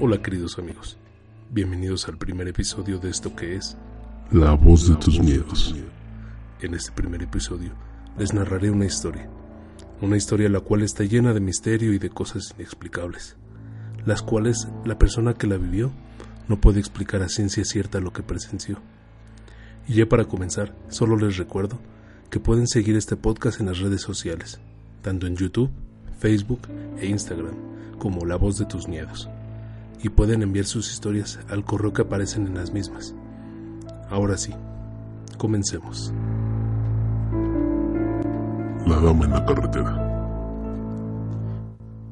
Hola 0.00 0.22
queridos 0.22 0.60
amigos, 0.60 0.96
bienvenidos 1.50 2.06
al 2.06 2.18
primer 2.18 2.46
episodio 2.46 3.00
de 3.00 3.10
esto 3.10 3.34
que 3.34 3.56
es 3.56 3.76
La 4.30 4.52
voz 4.52 4.88
de 4.88 4.94
tus 4.94 5.18
miedos. 5.18 5.74
En 6.60 6.74
este 6.74 6.92
primer 6.92 7.20
episodio 7.20 7.72
les 8.16 8.32
narraré 8.32 8.70
una 8.70 8.84
historia, 8.84 9.28
una 10.00 10.16
historia 10.16 10.48
la 10.50 10.60
cual 10.60 10.82
está 10.82 11.02
llena 11.02 11.34
de 11.34 11.40
misterio 11.40 11.92
y 11.92 11.98
de 11.98 12.10
cosas 12.10 12.54
inexplicables, 12.56 13.36
las 14.06 14.22
cuales 14.22 14.68
la 14.84 14.96
persona 15.00 15.34
que 15.34 15.48
la 15.48 15.56
vivió 15.56 15.90
no 16.46 16.60
puede 16.60 16.78
explicar 16.78 17.22
a 17.22 17.28
ciencia 17.28 17.64
cierta 17.64 17.98
lo 17.98 18.12
que 18.12 18.22
presenció. 18.22 18.78
Y 19.88 19.94
ya 19.94 20.08
para 20.08 20.26
comenzar, 20.26 20.76
solo 20.90 21.16
les 21.16 21.38
recuerdo 21.38 21.80
que 22.30 22.38
pueden 22.38 22.68
seguir 22.68 22.94
este 22.94 23.16
podcast 23.16 23.58
en 23.58 23.66
las 23.66 23.80
redes 23.80 24.02
sociales, 24.02 24.60
tanto 25.02 25.26
en 25.26 25.34
YouTube, 25.34 25.70
Facebook 26.20 26.68
e 27.00 27.08
Instagram, 27.08 27.56
como 27.98 28.24
La 28.24 28.36
Voz 28.36 28.58
de 28.58 28.64
tus 28.66 28.86
Miedos, 28.86 29.28
y 30.02 30.08
pueden 30.08 30.42
enviar 30.42 30.66
sus 30.66 30.92
historias 30.92 31.38
al 31.48 31.64
correo 31.64 31.92
que 31.92 32.02
aparecen 32.02 32.46
en 32.46 32.54
las 32.54 32.72
mismas. 32.72 33.14
Ahora 34.10 34.36
sí, 34.36 34.54
comencemos. 35.36 36.12
La 38.86 39.00
dama 39.00 39.24
en 39.24 39.30
la 39.30 39.44
carretera. 39.44 40.04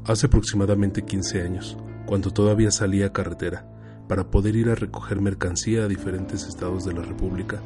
Hace 0.05 0.27
aproximadamente 0.27 1.03
15 1.03 1.43
años, 1.43 1.77
cuando 2.07 2.31
todavía 2.31 2.71
salía 2.71 3.07
a 3.07 3.13
carretera, 3.13 3.67
para 4.09 4.31
poder 4.31 4.55
ir 4.55 4.69
a 4.69 4.75
recoger 4.75 5.21
mercancía 5.21 5.85
a 5.85 5.89
diferentes 5.89 6.47
estados 6.47 6.85
de 6.85 6.93
la 6.93 7.03
República, 7.03 7.61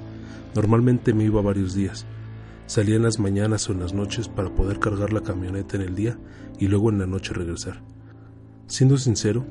normalmente 0.55 1.12
me 1.12 1.24
iba 1.24 1.43
varios 1.43 1.74
días, 1.74 2.07
Salía 2.71 2.95
en 2.95 3.02
las 3.02 3.18
mañanas 3.18 3.68
o 3.68 3.73
en 3.73 3.80
las 3.80 3.95
noches 3.95 4.29
para 4.29 4.54
poder 4.54 4.79
cargar 4.79 5.13
la 5.13 5.23
camioneta 5.23 5.74
en 5.74 5.82
el 5.82 5.96
día 5.96 6.16
y 6.60 6.68
luego 6.68 6.91
en 6.91 7.01
la 7.01 7.07
noche 7.09 7.35
regresar. 7.35 7.82
Siendo 8.68 8.96
sincero, 8.96 9.45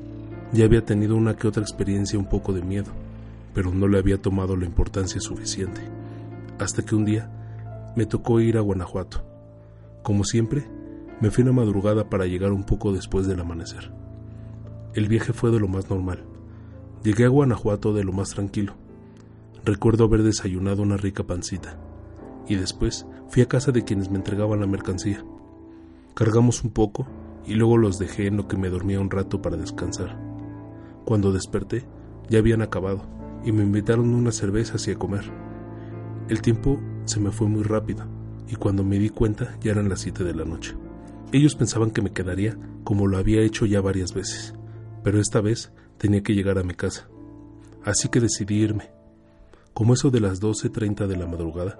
ya 0.52 0.64
había 0.64 0.84
tenido 0.84 1.16
una 1.16 1.36
que 1.36 1.46
otra 1.46 1.62
experiencia 1.62 2.18
un 2.18 2.28
poco 2.28 2.52
de 2.52 2.62
miedo, 2.62 2.90
pero 3.54 3.72
no 3.72 3.88
le 3.88 3.98
había 3.98 4.20
tomado 4.20 4.56
la 4.56 4.66
importancia 4.66 5.20
suficiente. 5.20 5.80
Hasta 6.58 6.82
que 6.82 6.94
un 6.94 7.04
día 7.04 7.30
me 7.96 8.06
tocó 8.06 8.40
ir 8.40 8.56
a 8.56 8.60
Guanajuato. 8.60 9.24
Como 10.02 10.24
siempre, 10.24 10.66
me 11.20 11.30
fui 11.30 11.42
una 11.42 11.52
madrugada 11.52 12.08
para 12.08 12.26
llegar 12.26 12.52
un 12.52 12.64
poco 12.64 12.92
después 12.92 13.26
del 13.26 13.40
amanecer. 13.40 13.92
El 14.94 15.08
viaje 15.08 15.32
fue 15.32 15.50
de 15.50 15.60
lo 15.60 15.68
más 15.68 15.88
normal. 15.88 16.24
Llegué 17.04 17.24
a 17.24 17.28
Guanajuato 17.28 17.92
de 17.92 18.04
lo 18.04 18.12
más 18.12 18.30
tranquilo. 18.30 18.74
Recuerdo 19.64 20.04
haber 20.04 20.22
desayunado 20.22 20.82
una 20.82 20.96
rica 20.96 21.22
pancita 21.22 21.78
y 22.48 22.56
después 22.56 23.06
fui 23.28 23.42
a 23.42 23.48
casa 23.48 23.70
de 23.72 23.84
quienes 23.84 24.10
me 24.10 24.16
entregaban 24.16 24.60
la 24.60 24.66
mercancía. 24.66 25.24
Cargamos 26.14 26.64
un 26.64 26.70
poco 26.70 27.06
y 27.46 27.54
luego 27.54 27.78
los 27.78 27.98
dejé 27.98 28.26
en 28.26 28.36
lo 28.36 28.48
que 28.48 28.56
me 28.56 28.68
dormía 28.68 29.00
un 29.00 29.10
rato 29.10 29.40
para 29.40 29.56
descansar. 29.56 30.29
Cuando 31.10 31.32
desperté, 31.32 31.82
ya 32.28 32.38
habían 32.38 32.62
acabado 32.62 33.02
y 33.44 33.50
me 33.50 33.64
invitaron 33.64 34.14
unas 34.14 34.36
cervezas 34.36 34.86
y 34.86 34.92
a 34.92 34.94
comer. 34.94 35.24
El 36.28 36.40
tiempo 36.40 36.78
se 37.04 37.18
me 37.18 37.32
fue 37.32 37.48
muy 37.48 37.64
rápido 37.64 38.04
y 38.46 38.54
cuando 38.54 38.84
me 38.84 38.96
di 38.96 39.08
cuenta 39.08 39.58
ya 39.60 39.72
eran 39.72 39.88
las 39.88 40.02
7 40.02 40.22
de 40.22 40.34
la 40.36 40.44
noche. 40.44 40.76
Ellos 41.32 41.56
pensaban 41.56 41.90
que 41.90 42.00
me 42.00 42.12
quedaría 42.12 42.56
como 42.84 43.08
lo 43.08 43.18
había 43.18 43.40
hecho 43.40 43.66
ya 43.66 43.80
varias 43.80 44.14
veces, 44.14 44.54
pero 45.02 45.18
esta 45.18 45.40
vez 45.40 45.72
tenía 45.98 46.22
que 46.22 46.32
llegar 46.36 46.58
a 46.58 46.62
mi 46.62 46.74
casa. 46.74 47.08
Así 47.84 48.08
que 48.08 48.20
decidí 48.20 48.60
irme. 48.62 48.92
Como 49.74 49.94
eso 49.94 50.12
de 50.12 50.20
las 50.20 50.40
12.30 50.40 51.08
de 51.08 51.16
la 51.16 51.26
madrugada, 51.26 51.76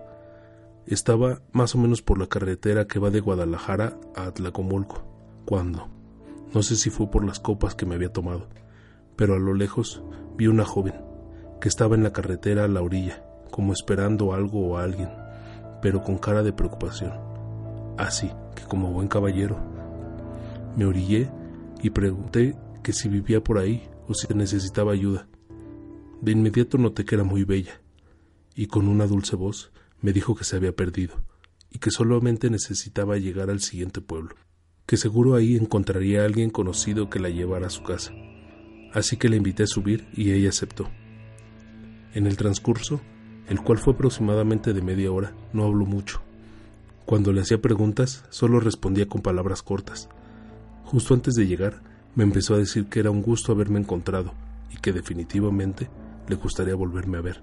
estaba 0.86 1.40
más 1.52 1.76
o 1.76 1.78
menos 1.78 2.02
por 2.02 2.18
la 2.18 2.26
carretera 2.26 2.88
que 2.88 2.98
va 2.98 3.10
de 3.10 3.20
Guadalajara 3.20 3.96
a 4.16 4.24
Atlacomulco, 4.24 5.04
cuando, 5.44 5.86
no 6.52 6.64
sé 6.64 6.74
si 6.74 6.90
fue 6.90 7.08
por 7.08 7.24
las 7.24 7.38
copas 7.38 7.76
que 7.76 7.86
me 7.86 7.94
había 7.94 8.12
tomado, 8.12 8.48
pero 9.20 9.34
a 9.34 9.38
lo 9.38 9.52
lejos 9.52 10.02
vi 10.38 10.46
una 10.46 10.64
joven 10.64 10.94
que 11.60 11.68
estaba 11.68 11.94
en 11.94 12.02
la 12.02 12.10
carretera 12.10 12.64
a 12.64 12.68
la 12.68 12.80
orilla, 12.80 13.22
como 13.50 13.74
esperando 13.74 14.32
algo 14.32 14.66
o 14.66 14.78
a 14.78 14.82
alguien, 14.82 15.10
pero 15.82 16.02
con 16.02 16.16
cara 16.16 16.42
de 16.42 16.54
preocupación. 16.54 17.12
Así 17.98 18.30
que 18.56 18.62
como 18.62 18.90
buen 18.90 19.08
caballero, 19.08 19.58
me 20.74 20.86
orillé 20.86 21.30
y 21.82 21.90
pregunté 21.90 22.56
que 22.82 22.94
si 22.94 23.10
vivía 23.10 23.44
por 23.44 23.58
ahí 23.58 23.86
o 24.08 24.14
si 24.14 24.32
necesitaba 24.32 24.92
ayuda. 24.92 25.28
De 26.22 26.32
inmediato 26.32 26.78
noté 26.78 27.04
que 27.04 27.16
era 27.16 27.24
muy 27.24 27.44
bella, 27.44 27.82
y 28.54 28.68
con 28.68 28.88
una 28.88 29.06
dulce 29.06 29.36
voz 29.36 29.70
me 30.00 30.14
dijo 30.14 30.34
que 30.34 30.44
se 30.44 30.56
había 30.56 30.74
perdido 30.74 31.16
y 31.70 31.78
que 31.78 31.90
solamente 31.90 32.48
necesitaba 32.48 33.18
llegar 33.18 33.50
al 33.50 33.60
siguiente 33.60 34.00
pueblo, 34.00 34.34
que 34.86 34.96
seguro 34.96 35.34
ahí 35.34 35.56
encontraría 35.56 36.22
a 36.22 36.24
alguien 36.24 36.48
conocido 36.48 37.10
que 37.10 37.20
la 37.20 37.28
llevara 37.28 37.66
a 37.66 37.70
su 37.70 37.82
casa. 37.82 38.14
Así 38.92 39.16
que 39.16 39.28
la 39.28 39.36
invité 39.36 39.64
a 39.64 39.66
subir 39.66 40.08
y 40.14 40.32
ella 40.32 40.48
aceptó. 40.48 40.88
En 42.14 42.26
el 42.26 42.36
transcurso, 42.36 43.00
el 43.48 43.60
cual 43.60 43.78
fue 43.78 43.94
aproximadamente 43.94 44.72
de 44.72 44.82
media 44.82 45.12
hora, 45.12 45.32
no 45.52 45.64
habló 45.64 45.86
mucho. 45.86 46.22
Cuando 47.06 47.32
le 47.32 47.40
hacía 47.40 47.60
preguntas, 47.60 48.24
solo 48.30 48.60
respondía 48.60 49.08
con 49.08 49.22
palabras 49.22 49.62
cortas. 49.62 50.08
Justo 50.84 51.14
antes 51.14 51.34
de 51.34 51.46
llegar, 51.46 51.82
me 52.14 52.24
empezó 52.24 52.54
a 52.54 52.58
decir 52.58 52.86
que 52.86 53.00
era 53.00 53.10
un 53.10 53.22
gusto 53.22 53.52
haberme 53.52 53.78
encontrado 53.78 54.34
y 54.72 54.76
que 54.78 54.92
definitivamente 54.92 55.88
le 56.28 56.36
gustaría 56.36 56.74
volverme 56.74 57.18
a 57.18 57.22
ver 57.22 57.42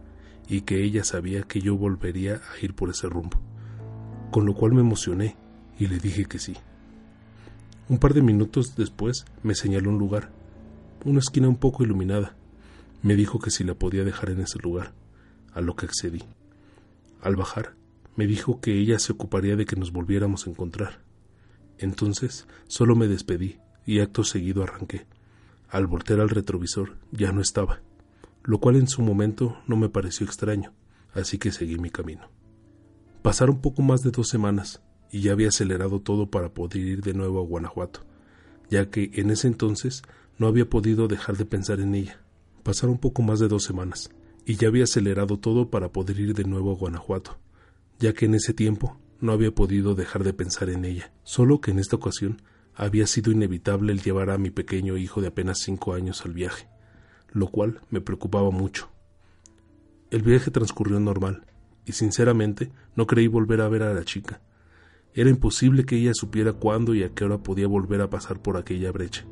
y 0.50 0.62
que 0.62 0.84
ella 0.84 1.03
sabía 1.03 1.44
que 1.44 1.59
yo 1.59 1.75
volvería 1.75 2.35
a 2.35 2.64
ir 2.64 2.74
por 2.74 2.90
ese 2.90 3.08
rumbo, 3.08 3.40
con 4.31 4.46
lo 4.46 4.53
cual 4.53 4.74
me 4.74 4.81
emocioné 4.81 5.35
y 5.79 5.88
le 5.88 6.00
dije 6.00 6.25
que 6.25 6.40
sí. 6.40 6.56
Un 7.90 8.00
par 8.00 8.14
de 8.14 8.22
minutos 8.22 8.75
después 8.75 9.25
me 9.44 9.56
señaló 9.56 9.90
un 9.90 9.97
lugar, 9.97 10.31
una 11.07 11.19
esquina 11.19 11.47
un 11.47 11.57
poco 11.57 11.84
iluminada. 11.84 12.35
Me 13.01 13.16
dijo 13.16 13.40
que 13.40 13.51
si 13.51 13.63
la 13.63 13.73
podía 13.73 14.03
dejar 14.03 14.29
en 14.29 14.41
ese 14.41 14.59
lugar, 14.59 14.94
a 15.53 15.62
lo 15.62 15.75
que 15.75 15.85
accedí. 15.85 16.23
Al 17.22 17.35
bajar, 17.35 17.75
me 18.16 18.28
dijo 18.28 18.59
que 18.59 18.78
ella 18.78 19.00
se 19.00 19.13
ocuparía 19.13 19.56
de 19.56 19.66
que 19.66 19.75
nos 19.75 19.91
volviéramos 19.91 20.46
a 20.46 20.50
encontrar. 20.50 21.01
Entonces 21.78 22.47
solo 22.67 22.96
me 22.96 23.07
despedí 23.07 23.59
y 23.85 24.00
acto 24.00 24.23
seguido 24.23 24.63
arranqué. 24.63 25.06
Al 25.69 25.88
voltear 25.88 26.19
al 26.19 26.29
retrovisor 26.29 26.97
ya 27.12 27.31
no 27.31 27.41
estaba 27.41 27.81
lo 28.47 28.59
cual 28.59 28.78
en 28.78 28.88
su 28.88 29.01
momento 29.01 29.57
no 29.67 29.75
me 29.75 29.90
pareció 29.90 30.25
extraño, 30.25 30.72
así 31.13 31.38
que 31.38 31.51
seguí 31.51 31.78
mi 31.78 31.90
camino. 31.90 32.29
Pasaron 33.22 33.59
poco 33.59 33.81
más 33.81 34.03
de 34.03 34.12
dos 34.12 34.29
semanas 34.29 34.81
y 35.12 35.19
ya 35.19 35.34
había 35.34 35.50
acelerado 35.50 36.00
todo 36.00 36.31
para 36.31 36.53
poder 36.53 36.78
ir 36.78 37.01
de 37.01 37.13
nuevo 37.13 37.41
a 37.41 37.46
Guanajuato, 37.46 38.06
ya 38.69 38.90
que 38.90 39.12
en 39.16 39.31
ese 39.31 39.47
entonces 39.47 40.01
no 40.38 40.48
había 40.48 40.70
podido 40.70 41.08
dejar 41.08 41.38
de 41.38 41.46
pensar 41.46 41.80
en 41.80 41.96
ella. 41.96 42.22
Pasaron 42.64 42.98
poco 42.98 43.22
más 43.22 43.40
de 43.40 43.48
dos 43.48 43.64
semanas 43.64 44.09
y 44.46 44.56
ya 44.56 44.68
había 44.68 44.86
acelerado 44.86 45.38
todo 45.38 45.70
para 45.70 45.92
poder 45.92 46.20
ir 46.20 46.34
de 46.34 46.44
nuevo 46.44 46.72
a 46.72 46.75
Guanajuato, 46.75 47.38
ya 48.00 48.14
que 48.14 48.25
en 48.25 48.36
ese 48.36 48.53
tiempo 48.53 48.97
no 49.20 49.31
había 49.31 49.53
podido 49.53 49.96
dejar 49.96 50.24
de 50.24 50.34
pensar 50.34 50.70
en 50.70 50.86
ella, 50.86 51.12
solo 51.24 51.62
que 51.62 51.72
en 51.72 51.80
esta 51.80 51.96
ocasión 51.96 52.42
había 52.76 53.08
sido 53.08 53.31
inevitable 53.31 53.92
el 53.92 54.02
llevar 54.02 54.30
a 54.30 54.38
mi 54.38 54.52
pequeño 54.52 54.97
hijo 54.97 55.22
de 55.22 55.28
apenas 55.28 55.59
cinco 55.59 55.94
años 55.94 56.24
al 56.26 56.34
viaje 56.34 56.68
lo 57.38 57.47
cual 57.47 57.81
me 57.90 58.02
preocupaba 58.02 58.52
mucho. 58.52 58.90
El 60.09 60.24
viaje 60.24 60.52
transcurrió 60.52 61.00
normal, 61.00 61.46
y 61.86 61.94
sinceramente 61.94 62.72
no 62.96 63.08
creí 63.08 63.28
volver 63.28 63.62
a 63.62 63.70
ver 63.70 63.84
a 63.84 63.94
la 63.94 64.03
chica. 64.03 64.42
Era 65.14 65.30
imposible 65.30 65.86
que 65.86 65.97
ella 65.97 66.12
supiera 66.14 66.53
cuándo 66.53 66.94
y 66.94 67.03
a 67.03 67.14
qué 67.14 67.26
hora 67.26 67.38
podía 67.40 67.68
volver 67.68 68.02
a 68.02 68.09
pasar 68.09 68.42
por 68.42 68.58
aquella 68.58 68.92
brecha. 68.92 69.26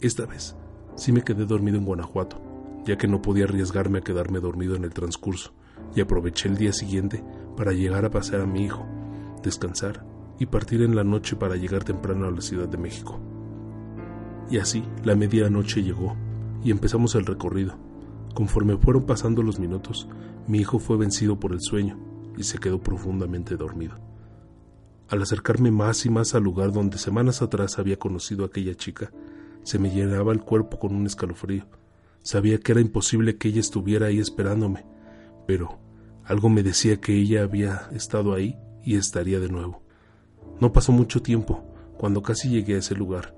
Esta 0.00 0.26
vez 0.26 0.54
sí 0.94 1.10
me 1.10 1.22
quedé 1.22 1.44
dormido 1.44 1.76
en 1.76 1.84
Guanajuato, 1.84 2.40
ya 2.84 2.96
que 2.96 3.08
no 3.08 3.20
podía 3.20 3.44
arriesgarme 3.44 3.98
a 3.98 4.02
quedarme 4.02 4.38
dormido 4.38 4.76
en 4.76 4.84
el 4.84 4.94
transcurso, 4.94 5.52
y 5.96 6.00
aproveché 6.00 6.48
el 6.48 6.56
día 6.56 6.72
siguiente 6.72 7.24
para 7.56 7.72
llegar 7.72 8.04
a 8.04 8.10
pasear 8.10 8.42
a 8.42 8.46
mi 8.46 8.64
hijo, 8.64 8.86
descansar 9.42 10.06
y 10.38 10.46
partir 10.46 10.82
en 10.82 10.94
la 10.94 11.02
noche 11.02 11.34
para 11.34 11.56
llegar 11.56 11.82
temprano 11.82 12.26
a 12.26 12.30
la 12.30 12.40
Ciudad 12.40 12.68
de 12.68 12.78
México. 12.78 13.18
Y 14.48 14.58
así 14.58 14.84
la 15.02 15.16
medianoche 15.16 15.82
llegó 15.82 16.16
y 16.62 16.70
empezamos 16.70 17.16
el 17.16 17.26
recorrido. 17.26 17.74
Conforme 18.34 18.76
fueron 18.76 19.04
pasando 19.04 19.42
los 19.42 19.58
minutos, 19.58 20.08
mi 20.46 20.58
hijo 20.58 20.78
fue 20.78 20.96
vencido 20.96 21.40
por 21.40 21.52
el 21.52 21.60
sueño 21.60 21.98
y 22.36 22.44
se 22.44 22.58
quedó 22.58 22.80
profundamente 22.80 23.56
dormido. 23.56 23.96
Al 25.08 25.22
acercarme 25.22 25.72
más 25.72 26.06
y 26.06 26.10
más 26.10 26.36
al 26.36 26.44
lugar 26.44 26.70
donde 26.70 26.98
semanas 26.98 27.42
atrás 27.42 27.80
había 27.80 27.98
conocido 27.98 28.44
a 28.44 28.46
aquella 28.46 28.74
chica, 28.76 29.10
se 29.62 29.78
me 29.78 29.90
llenaba 29.90 30.32
el 30.32 30.40
cuerpo 30.40 30.78
con 30.78 30.94
un 30.94 31.06
escalofrío. 31.06 31.66
Sabía 32.22 32.58
que 32.58 32.72
era 32.72 32.80
imposible 32.80 33.36
que 33.36 33.48
ella 33.48 33.60
estuviera 33.60 34.06
ahí 34.06 34.18
esperándome, 34.18 34.84
pero 35.46 35.78
algo 36.24 36.48
me 36.48 36.62
decía 36.62 37.00
que 37.00 37.14
ella 37.14 37.42
había 37.42 37.88
estado 37.92 38.34
ahí 38.34 38.58
y 38.84 38.96
estaría 38.96 39.40
de 39.40 39.48
nuevo. 39.48 39.82
No 40.60 40.72
pasó 40.72 40.92
mucho 40.92 41.22
tiempo 41.22 41.64
cuando 41.96 42.22
casi 42.22 42.48
llegué 42.48 42.74
a 42.74 42.78
ese 42.78 42.94
lugar, 42.94 43.34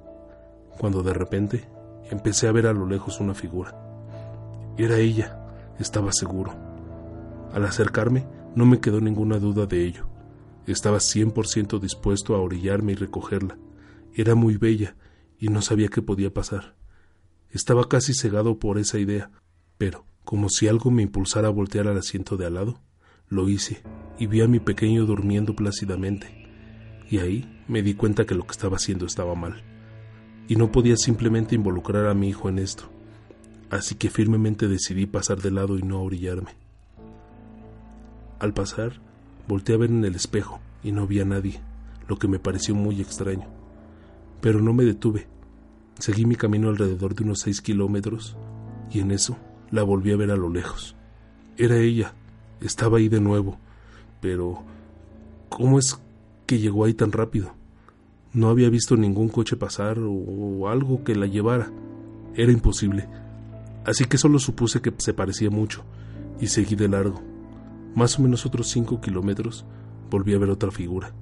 cuando 0.79 1.03
de 1.03 1.15
repente 1.15 1.69
empecé 2.11 2.49
a 2.49 2.53
ver 2.53 2.67
a 2.67 2.73
lo 2.73 2.87
lejos 2.87 3.21
una 3.21 3.35
figura. 3.35 3.77
Era 4.77 4.99
ella, 4.99 5.47
estaba 5.79 6.13
seguro. 6.13 6.53
Al 7.53 7.65
acercarme, 7.65 8.27
no 8.55 8.67
me 8.67 8.81
quedó 8.81 9.01
ninguna 9.01 9.39
duda 9.39 9.67
de 9.67 9.85
ello. 9.85 10.07
Estaba 10.67 10.99
100% 10.99 11.79
dispuesto 11.81 12.35
a 12.35 12.41
orillarme 12.41 12.93
y 12.93 12.97
recogerla. 12.97 13.59
Era 14.15 14.35
muy 14.35 14.57
bella 14.57 14.97
y 15.41 15.49
no 15.49 15.63
sabía 15.63 15.89
qué 15.89 16.03
podía 16.03 16.33
pasar. 16.33 16.75
Estaba 17.51 17.89
casi 17.89 18.13
cegado 18.15 18.59
por 18.59 18.79
esa 18.79 18.99
idea, 18.99 19.31
pero, 19.79 20.05
como 20.25 20.51
si 20.51 20.69
algo 20.69 20.91
me 20.91 21.03
impulsara 21.03 21.49
a 21.49 21.51
voltear 21.51 21.89
al 21.89 21.99
asiento 21.99 22.37
de 22.37 22.47
al 22.47 22.55
lado, 22.55 22.81
lo 23.29 23.49
hice 23.49 23.83
y 24.19 24.27
vi 24.27 24.43
a 24.43 24.49
mi 24.49 24.61
pequeño 24.61 25.07
durmiendo 25.07 25.57
plácidamente. 25.57 26.29
Y 27.11 27.19
ahí 27.19 27.63
me 27.67 27.83
di 27.83 27.95
cuenta 27.95 28.27
que 28.27 28.35
lo 28.35 28.45
que 28.45 28.53
estaba 28.53 28.77
haciendo 28.77 29.07
estaba 29.07 29.35
mal. 29.35 29.65
Y 30.47 30.57
no 30.57 30.71
podía 30.71 30.97
simplemente 30.97 31.55
involucrar 31.55 32.07
a 32.07 32.15
mi 32.15 32.29
hijo 32.29 32.49
en 32.49 32.59
esto. 32.59 32.91
Así 33.71 33.95
que 33.95 34.11
firmemente 34.11 34.69
decidí 34.69 35.07
pasar 35.07 35.41
de 35.41 35.51
lado 35.51 35.79
y 35.79 35.83
no 35.83 36.03
orillarme. 36.03 36.51
Al 38.39 38.53
pasar, 38.53 39.01
volteé 39.49 39.75
a 39.75 39.79
ver 39.79 39.91
en 39.91 40.05
el 40.05 40.15
espejo 40.15 40.61
y 40.83 40.93
no 40.93 41.07
vi 41.07 41.21
a 41.21 41.25
nadie, 41.25 41.61
lo 42.09 42.19
que 42.19 42.29
me 42.29 42.39
pareció 42.39 42.75
muy 42.75 43.01
extraño. 43.01 43.60
Pero 44.41 44.61
no 44.61 44.73
me 44.73 44.85
detuve. 44.85 45.29
Seguí 45.99 46.25
mi 46.25 46.37
camino 46.37 46.69
alrededor 46.69 47.15
de 47.15 47.25
unos 47.25 47.41
seis 47.41 47.61
kilómetros 47.61 48.37
y 48.91 49.01
en 49.01 49.11
eso 49.11 49.37
la 49.71 49.83
volví 49.83 50.13
a 50.13 50.17
ver 50.17 50.31
a 50.31 50.37
lo 50.37 50.49
lejos. 50.49 50.97
Era 51.57 51.77
ella, 51.77 52.15
estaba 52.61 52.99
ahí 52.99 53.09
de 53.09 53.21
nuevo, 53.21 53.59
pero 54.21 54.63
¿cómo 55.49 55.79
es 55.79 56.01
que 56.47 56.59
llegó 56.59 56.85
ahí 56.85 56.95
tan 56.95 57.13
rápido? 57.13 57.55
No 58.33 58.49
había 58.49 58.71
visto 58.71 58.97
ningún 58.97 59.29
coche 59.29 59.57
pasar 59.57 59.99
o 59.99 60.69
algo 60.69 61.05
que 61.05 61.17
la 61.17 61.27
llevara. 61.27 61.71
Era 62.35 62.53
imposible. 62.53 63.09
Así 63.85 64.05
que 64.05 64.19
solo 64.19 64.39
supuse 64.39 64.81
que 64.81 64.93
se 64.99 65.15
parecía 65.15 65.51
mucho 65.51 65.85
y 66.41 66.47
seguí 66.47 66.77
de 66.77 66.89
largo. 66.89 67.21
Más 67.95 68.19
o 68.19 68.23
menos 68.23 68.47
otros 68.47 68.69
cinco 68.69 69.01
kilómetros 69.01 69.65
volví 70.11 70.35
a 70.35 70.39
ver 70.39 70.51
otra 70.51 70.71
figura. 70.71 71.13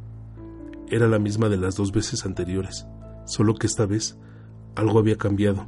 Era 0.88 1.08
la 1.08 1.18
misma 1.18 1.48
de 1.48 1.56
las 1.56 1.76
dos 1.76 1.92
veces 1.92 2.24
anteriores, 2.26 2.86
solo 3.28 3.54
que 3.54 3.66
esta 3.66 3.86
vez 3.86 4.18
algo 4.74 4.98
había 4.98 5.16
cambiado. 5.16 5.66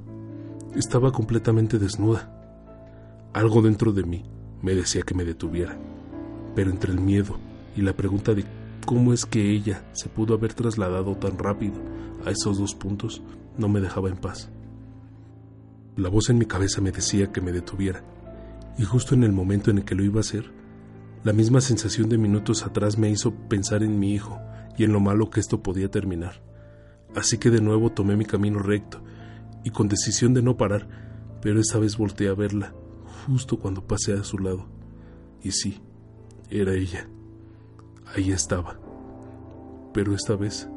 Estaba 0.75 1.13
completamente 1.13 1.79
desnuda. 1.79 2.33
Algo 3.33 3.63
dentro 3.63 3.93
de 3.93 4.03
mí 4.03 4.25
me 4.63 4.75
decía 4.75 5.03
que 5.03 5.15
me 5.15 5.25
detuviera, 5.25 5.79
pero 6.55 6.71
entre 6.71 6.93
el 6.93 7.01
miedo 7.01 7.37
y 7.77 7.83
la 7.83 7.93
pregunta 7.93 8.35
de 8.35 8.45
cómo 8.87 9.13
es 9.13 9.27
que 9.27 9.51
ella 9.51 9.85
se 9.93 10.09
pudo 10.09 10.35
haber 10.35 10.55
trasladado 10.55 11.17
tan 11.17 11.39
rápido 11.39 11.75
a 12.25 12.31
esos 12.31 12.59
dos 12.59 12.75
puntos 12.75 13.23
no 13.57 13.69
me 13.69 13.81
dejaba 13.81 14.09
en 14.09 14.17
paz. 14.17 14.51
La 15.97 16.09
voz 16.09 16.31
en 16.31 16.39
mi 16.39 16.47
cabeza 16.47 16.81
me 16.81 16.93
decía 16.93 17.33
que 17.33 17.41
me 17.41 17.53
detuviera, 17.53 18.03
y 18.79 18.85
justo 18.85 19.15
en 19.15 19.25
el 19.25 19.33
momento 19.33 19.71
en 19.71 19.79
el 19.79 19.85
que 19.85 19.95
lo 19.95 20.05
iba 20.05 20.19
a 20.19 20.21
hacer, 20.21 20.51
la 21.25 21.33
misma 21.33 21.61
sensación 21.61 22.09
de 22.09 22.17
minutos 22.17 22.65
atrás 22.65 22.97
me 22.97 23.11
hizo 23.11 23.35
pensar 23.49 23.83
en 23.83 23.99
mi 23.99 24.15
hijo 24.15 24.39
y 24.79 24.85
en 24.85 24.93
lo 24.93 25.01
malo 25.01 25.29
que 25.29 25.41
esto 25.41 25.63
podía 25.63 25.91
terminar. 25.91 26.50
Así 27.15 27.39
que 27.39 27.51
de 27.51 27.61
nuevo 27.61 27.91
tomé 27.91 28.17
mi 28.17 28.25
camino 28.25 28.61
recto 28.61 29.01
y 29.65 29.71
con 29.71 29.89
decisión 29.89 30.35
de 30.35 30.43
no 30.43 30.57
parar, 30.57 30.89
pero 31.43 31.61
esta 31.61 31.79
vez 31.79 31.97
volteé 31.97 32.29
a 32.29 32.35
verla 32.35 32.73
justo 33.27 33.59
cuando 33.59 33.87
pasé 33.87 34.15
a 34.15 34.25
su 34.25 34.39
lado. 34.39 34.67
Y 35.43 35.53
sí, 35.53 35.81
era 36.51 36.75
ella. 36.75 37.09
Ahí 38.15 38.33
estaba. 38.33 38.79
Pero 39.93 40.15
esta 40.15 40.37
vez 40.37 40.69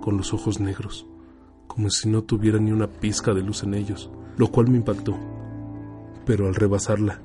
con 0.00 0.16
los 0.16 0.32
ojos 0.32 0.60
negros, 0.60 1.06
como 1.66 1.90
si 1.90 2.08
no 2.08 2.22
tuviera 2.22 2.58
ni 2.58 2.72
una 2.72 2.88
pizca 2.88 3.34
de 3.34 3.42
luz 3.42 3.62
en 3.62 3.74
ellos, 3.74 4.10
lo 4.36 4.48
cual 4.48 4.68
me 4.68 4.78
impactó. 4.78 5.16
Pero 6.24 6.46
al 6.46 6.54
rebasarla 6.54 7.20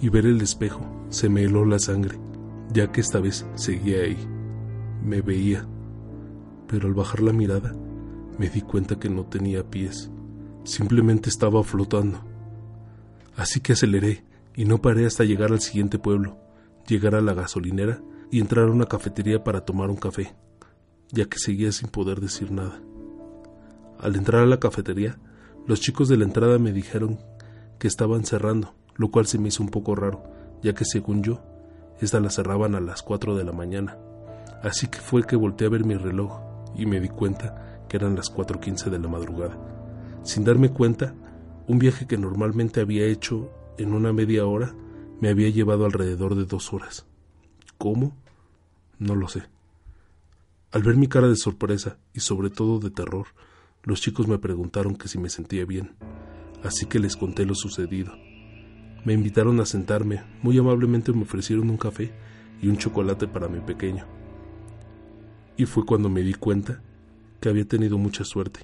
y 0.00 0.08
ver 0.08 0.26
el 0.26 0.40
espejo, 0.40 0.80
se 1.08 1.28
me 1.28 1.42
heló 1.42 1.64
la 1.64 1.78
sangre, 1.78 2.18
ya 2.72 2.90
que 2.90 3.00
esta 3.00 3.20
vez 3.20 3.46
seguía 3.54 4.02
ahí. 4.02 4.18
Me 5.04 5.20
veía, 5.20 5.66
pero 6.66 6.88
al 6.88 6.94
bajar 6.94 7.20
la 7.20 7.32
mirada, 7.32 7.74
me 8.38 8.48
di 8.48 8.60
cuenta 8.60 8.98
que 8.98 9.08
no 9.08 9.24
tenía 9.24 9.68
pies, 9.68 10.10
simplemente 10.64 11.28
estaba 11.28 11.62
flotando. 11.62 12.20
Así 13.36 13.60
que 13.60 13.72
aceleré 13.72 14.24
y 14.54 14.64
no 14.64 14.80
paré 14.80 15.06
hasta 15.06 15.24
llegar 15.24 15.52
al 15.52 15.60
siguiente 15.60 15.98
pueblo, 15.98 16.36
llegar 16.86 17.14
a 17.14 17.20
la 17.20 17.34
gasolinera 17.34 18.00
y 18.30 18.40
entrar 18.40 18.68
a 18.68 18.72
una 18.72 18.86
cafetería 18.86 19.42
para 19.42 19.64
tomar 19.64 19.90
un 19.90 19.96
café, 19.96 20.34
ya 21.10 21.26
que 21.26 21.38
seguía 21.38 21.72
sin 21.72 21.88
poder 21.88 22.20
decir 22.20 22.50
nada. 22.50 22.80
Al 23.98 24.16
entrar 24.16 24.42
a 24.42 24.46
la 24.46 24.58
cafetería, 24.58 25.18
los 25.66 25.80
chicos 25.80 26.08
de 26.08 26.16
la 26.16 26.24
entrada 26.24 26.58
me 26.58 26.72
dijeron 26.72 27.18
que 27.78 27.88
estaban 27.88 28.24
cerrando, 28.24 28.74
lo 28.96 29.10
cual 29.10 29.26
se 29.26 29.38
me 29.38 29.48
hizo 29.48 29.62
un 29.62 29.70
poco 29.70 29.94
raro, 29.94 30.24
ya 30.62 30.74
que 30.74 30.84
según 30.84 31.22
yo, 31.22 31.42
esta 32.00 32.20
la 32.20 32.30
cerraban 32.30 32.74
a 32.74 32.80
las 32.80 33.02
4 33.02 33.36
de 33.36 33.44
la 33.44 33.52
mañana. 33.52 33.96
Así 34.62 34.88
que 34.88 34.98
fue 34.98 35.24
que 35.24 35.36
volteé 35.36 35.66
a 35.66 35.70
ver 35.70 35.84
mi 35.84 35.94
reloj 35.94 36.40
y 36.76 36.86
me 36.86 37.00
di 37.00 37.08
cuenta 37.08 37.73
que 37.94 37.98
eran 37.98 38.16
las 38.16 38.34
4.15 38.34 38.90
de 38.90 38.98
la 38.98 39.06
madrugada. 39.06 39.56
Sin 40.24 40.42
darme 40.42 40.70
cuenta, 40.70 41.14
un 41.68 41.78
viaje 41.78 42.08
que 42.08 42.18
normalmente 42.18 42.80
había 42.80 43.06
hecho 43.06 43.52
en 43.78 43.94
una 43.94 44.12
media 44.12 44.46
hora 44.46 44.74
me 45.20 45.28
había 45.28 45.48
llevado 45.50 45.84
alrededor 45.84 46.34
de 46.34 46.44
dos 46.44 46.72
horas. 46.72 47.06
¿Cómo? 47.78 48.16
No 48.98 49.14
lo 49.14 49.28
sé. 49.28 49.44
Al 50.72 50.82
ver 50.82 50.96
mi 50.96 51.06
cara 51.06 51.28
de 51.28 51.36
sorpresa 51.36 51.98
y 52.12 52.18
sobre 52.18 52.50
todo 52.50 52.80
de 52.80 52.90
terror, 52.90 53.28
los 53.84 54.00
chicos 54.00 54.26
me 54.26 54.40
preguntaron 54.40 54.96
que 54.96 55.06
si 55.06 55.18
me 55.18 55.30
sentía 55.30 55.64
bien, 55.64 55.94
así 56.64 56.86
que 56.86 56.98
les 56.98 57.16
conté 57.16 57.46
lo 57.46 57.54
sucedido. 57.54 58.12
Me 59.04 59.12
invitaron 59.12 59.60
a 59.60 59.66
sentarme, 59.66 60.24
muy 60.42 60.58
amablemente 60.58 61.12
me 61.12 61.22
ofrecieron 61.22 61.70
un 61.70 61.76
café 61.76 62.12
y 62.60 62.66
un 62.66 62.76
chocolate 62.76 63.28
para 63.28 63.46
mi 63.46 63.60
pequeño. 63.60 64.04
Y 65.56 65.66
fue 65.66 65.86
cuando 65.86 66.08
me 66.08 66.22
di 66.22 66.34
cuenta 66.34 66.82
que 67.44 67.50
había 67.50 67.68
tenido 67.68 67.98
mucha 67.98 68.24
suerte, 68.24 68.60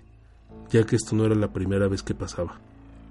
ya 0.71 0.87
que 0.87 0.97
esto 0.97 1.15
no 1.15 1.27
era 1.27 1.35
la 1.35 1.53
primera 1.53 1.87
vez 1.87 2.03
que 2.03 2.15
pasaba, 2.15 2.59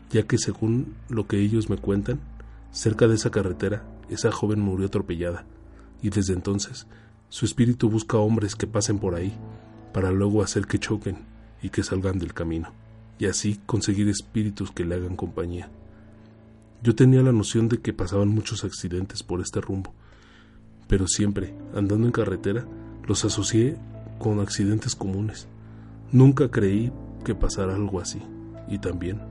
ya 0.10 0.24
que 0.24 0.39
según 0.39 0.95
lo 1.10 1.27
que 1.27 1.39
ellos 1.39 1.69
me 1.69 1.77
cuentan, 1.77 2.19
cerca 2.71 3.07
de 3.07 3.13
esa 3.13 3.30
carretera, 3.30 3.83
esa 4.10 4.31
joven 4.31 4.62
murió 4.62 4.88
atropellada, 4.88 5.45
y 6.01 6.10
desde 6.10 6.33
entonces 6.33 6.88
su 7.30 7.45
espíritu 7.45 7.88
busca 7.88 8.18
hombres 8.18 8.56
que 8.56 8.66
pasen 8.66 8.98
por 8.98 9.13
ahí, 9.13 9.31
para 9.94 10.10
luego 10.10 10.42
hacer 10.42 10.66
que 10.66 10.80
choquen 10.80 11.19
y 11.62 11.69
que 11.69 11.83
salgan 11.83 12.18
del 12.18 12.33
camino, 12.33 12.74
y 13.19 13.27
así 13.27 13.60
conseguir 13.68 14.10
espíritus 14.10 14.72
que 14.72 14.86
le 14.86 14.95
hagan 14.95 15.15
compañía. 15.15 15.69
Yo 16.81 16.95
tenía 16.95 17.22
la 17.22 17.31
noción 17.31 17.69
de 17.69 17.77
que 17.77 17.94
pasaban 17.94 18.30
muchos 18.30 18.63
accidentes 18.63 19.22
por 19.22 19.39
este 19.39 19.62
rumbo, 19.62 19.94
pero 20.88 21.07
siempre, 21.07 21.53
andando 21.75 22.08
en 22.08 22.12
carretera, 22.12 22.65
los 23.08 23.24
asocié 23.24 23.77
con 24.17 24.39
accidentes 24.39 24.96
comunes. 24.96 25.48
Nunca 26.12 26.50
creí 26.50 26.92
que 27.24 27.36
pasara 27.36 27.75
algo 27.75 28.00
así, 28.00 28.20
y 28.68 28.80
también 28.80 29.22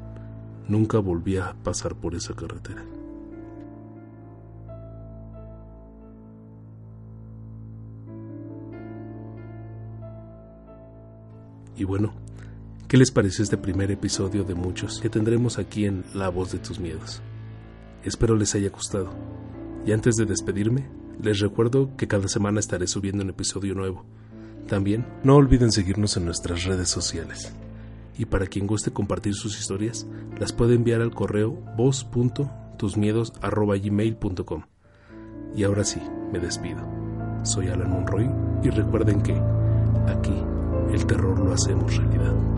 nunca 0.69 0.99
volví 0.99 1.37
a 1.37 1.55
pasar 1.65 1.97
por 1.97 2.15
esa 2.15 2.35
carretera. 2.35 2.85
Y 11.77 11.85
bueno, 11.85 12.13
¿qué 12.89 12.97
les 12.97 13.11
parece 13.11 13.43
este 13.43 13.57
primer 13.57 13.91
episodio 13.91 14.45
de 14.45 14.55
muchos 14.55 15.01
que 15.01 15.09
tendremos 15.09 15.59
aquí 15.59 15.85
en 15.85 16.05
La 16.15 16.29
voz 16.29 16.53
de 16.53 16.59
tus 16.59 16.79
miedos? 16.79 17.23
Espero 18.05 18.37
les 18.37 18.55
haya 18.55 18.71
gustado. 18.71 19.11
Y 19.87 19.93
antes 19.93 20.17
de 20.17 20.27
despedirme, 20.27 20.89
les 21.23 21.41
recuerdo 21.41 21.97
que 21.97 22.09
cada 22.09 22.29
semana 22.29 22.61
estaré 22.61 22.87
subiendo 22.87 23.23
un 23.23 23.31
episodio 23.31 23.75
nuevo. 23.75 24.05
También 24.69 25.05
no 25.25 25.35
olviden 25.37 25.73
seguirnos 25.73 26.19
en 26.19 26.27
nuestras 26.27 26.65
redes 26.65 26.91
sociales. 26.91 27.55
Y 28.19 28.27
para 28.27 28.47
quien 28.47 28.67
guste 28.67 28.93
compartir 28.93 29.33
sus 29.35 29.59
historias, 29.59 30.07
las 30.39 30.53
puede 30.53 30.75
enviar 30.75 31.01
al 31.01 31.15
correo 31.15 31.53
voz.tusmiedos.gmail.com. 31.77 34.63
Y 35.57 35.65
ahora 35.65 35.85
sí, 35.85 36.03
me 36.33 36.39
despido. 36.39 36.87
Soy 37.45 37.69
Alan 37.69 37.91
Monroy 37.91 38.29
y 38.63 38.69
recuerden 38.69 39.23
que 39.23 39.41
aquí 40.07 40.35
el 40.93 41.07
terror 41.07 41.39
lo 41.39 41.55
hacemos 41.55 41.97
realidad. 41.97 42.58